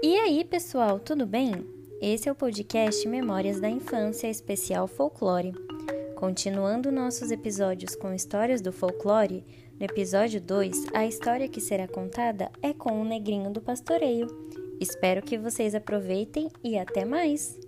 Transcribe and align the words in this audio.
E 0.00 0.16
aí, 0.16 0.44
pessoal, 0.44 1.00
tudo 1.00 1.26
bem? 1.26 1.66
Esse 2.00 2.28
é 2.28 2.32
o 2.32 2.34
podcast 2.34 3.06
Memórias 3.08 3.60
da 3.60 3.68
Infância 3.68 4.28
Especial 4.28 4.86
Folclore. 4.86 5.52
Continuando 6.14 6.92
nossos 6.92 7.32
episódios 7.32 7.96
com 7.96 8.14
histórias 8.14 8.60
do 8.60 8.72
folclore, 8.72 9.44
no 9.76 9.84
episódio 9.84 10.40
2, 10.40 10.94
a 10.94 11.04
história 11.04 11.48
que 11.48 11.60
será 11.60 11.88
contada 11.88 12.48
é 12.62 12.72
com 12.72 13.00
o 13.00 13.04
Negrinho 13.04 13.50
do 13.50 13.60
Pastoreio. 13.60 14.28
Espero 14.80 15.20
que 15.20 15.36
vocês 15.36 15.74
aproveitem 15.74 16.48
e 16.62 16.78
até 16.78 17.04
mais! 17.04 17.58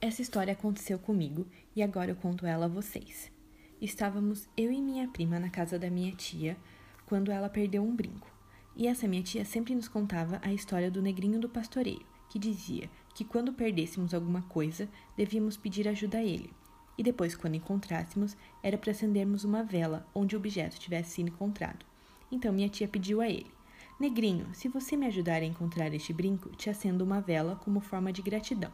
Essa 0.00 0.22
história 0.22 0.54
aconteceu 0.54 0.98
comigo 0.98 1.46
e 1.76 1.80
agora 1.84 2.10
eu 2.10 2.16
conto 2.16 2.46
ela 2.46 2.64
a 2.64 2.68
vocês. 2.68 3.30
Estávamos 3.80 4.48
eu 4.56 4.72
e 4.72 4.82
minha 4.82 5.06
prima 5.06 5.38
na 5.38 5.50
casa 5.50 5.78
da 5.78 5.88
minha 5.88 6.10
tia 6.16 6.56
quando 7.12 7.30
ela 7.30 7.50
perdeu 7.50 7.84
um 7.84 7.94
brinco. 7.94 8.26
E 8.74 8.86
essa 8.86 9.06
minha 9.06 9.22
tia 9.22 9.44
sempre 9.44 9.74
nos 9.74 9.86
contava 9.86 10.40
a 10.42 10.50
história 10.50 10.90
do 10.90 11.02
negrinho 11.02 11.38
do 11.38 11.46
pastoreio, 11.46 12.06
que 12.30 12.38
dizia 12.38 12.88
que 13.14 13.22
quando 13.22 13.52
perdêssemos 13.52 14.14
alguma 14.14 14.40
coisa, 14.40 14.88
devíamos 15.14 15.54
pedir 15.54 15.86
ajuda 15.86 16.16
a 16.16 16.24
ele. 16.24 16.50
E 16.96 17.02
depois, 17.02 17.36
quando 17.36 17.56
encontrássemos, 17.56 18.34
era 18.62 18.78
para 18.78 18.92
acendermos 18.92 19.44
uma 19.44 19.62
vela 19.62 20.06
onde 20.14 20.34
o 20.34 20.38
objeto 20.38 20.80
tivesse 20.80 21.10
sido 21.10 21.28
encontrado. 21.28 21.84
Então 22.30 22.50
minha 22.50 22.70
tia 22.70 22.88
pediu 22.88 23.20
a 23.20 23.28
ele: 23.28 23.50
Negrinho, 24.00 24.46
se 24.54 24.66
você 24.66 24.96
me 24.96 25.04
ajudar 25.04 25.42
a 25.42 25.44
encontrar 25.44 25.92
este 25.92 26.14
brinco, 26.14 26.48
te 26.56 26.70
acendo 26.70 27.04
uma 27.04 27.20
vela 27.20 27.56
como 27.56 27.80
forma 27.80 28.10
de 28.10 28.22
gratidão. 28.22 28.72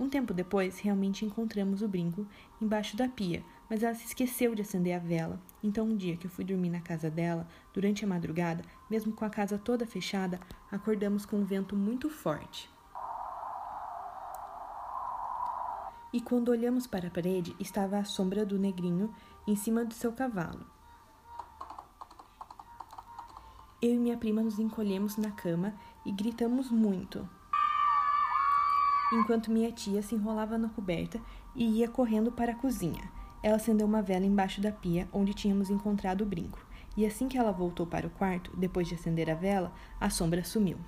Um 0.00 0.08
tempo 0.08 0.32
depois, 0.32 0.78
realmente 0.78 1.26
encontramos 1.26 1.82
o 1.82 1.88
brinco 1.88 2.26
embaixo 2.62 2.96
da 2.96 3.10
pia, 3.10 3.44
mas 3.68 3.82
ela 3.82 3.94
se 3.94 4.06
esqueceu 4.06 4.54
de 4.54 4.62
acender 4.62 4.94
a 4.94 4.98
vela. 4.98 5.40
Então, 5.62 5.86
um 5.86 5.96
dia 5.96 6.16
que 6.16 6.26
eu 6.26 6.30
fui 6.30 6.44
dormir 6.44 6.70
na 6.70 6.80
casa 6.80 7.10
dela, 7.10 7.46
durante 7.72 8.04
a 8.04 8.08
madrugada, 8.08 8.64
mesmo 8.88 9.12
com 9.12 9.24
a 9.24 9.30
casa 9.30 9.58
toda 9.58 9.86
fechada, 9.86 10.40
acordamos 10.70 11.26
com 11.26 11.36
um 11.36 11.44
vento 11.44 11.76
muito 11.76 12.08
forte. 12.08 12.70
E 16.12 16.20
quando 16.20 16.48
olhamos 16.48 16.86
para 16.86 17.08
a 17.08 17.10
parede, 17.10 17.54
estava 17.60 17.98
a 17.98 18.04
sombra 18.04 18.46
do 18.46 18.58
negrinho 18.58 19.14
em 19.46 19.54
cima 19.54 19.84
do 19.84 19.92
seu 19.92 20.12
cavalo. 20.12 20.64
Eu 23.80 23.94
e 23.94 23.98
minha 23.98 24.16
prima 24.16 24.42
nos 24.42 24.58
encolhemos 24.58 25.16
na 25.16 25.30
cama 25.30 25.74
e 26.04 26.10
gritamos 26.10 26.70
muito, 26.70 27.28
enquanto 29.12 29.50
minha 29.50 29.70
tia 29.70 30.02
se 30.02 30.14
enrolava 30.14 30.58
na 30.58 30.68
coberta 30.68 31.20
e 31.54 31.78
ia 31.78 31.88
correndo 31.88 32.32
para 32.32 32.52
a 32.52 32.56
cozinha. 32.56 33.17
Ela 33.42 33.56
acendeu 33.56 33.86
uma 33.86 34.02
vela 34.02 34.26
embaixo 34.26 34.60
da 34.60 34.72
pia 34.72 35.08
onde 35.12 35.34
tínhamos 35.34 35.70
encontrado 35.70 36.22
o 36.22 36.26
brinco, 36.26 36.66
e 36.96 37.06
assim 37.06 37.28
que 37.28 37.38
ela 37.38 37.52
voltou 37.52 37.86
para 37.86 38.06
o 38.06 38.10
quarto, 38.10 38.56
depois 38.56 38.88
de 38.88 38.94
acender 38.94 39.30
a 39.30 39.34
vela, 39.34 39.72
a 40.00 40.10
sombra 40.10 40.42
sumiu. 40.42 40.78